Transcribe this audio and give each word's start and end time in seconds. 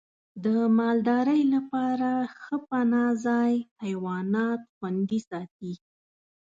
د 0.43 0.45
مالدارۍ 0.79 1.41
لپاره 1.53 2.09
ښه 2.41 2.57
پناه 2.69 3.11
ځای 3.25 3.53
حیوانات 3.83 4.61
خوندي 4.75 5.19
ساتي. 5.29 5.73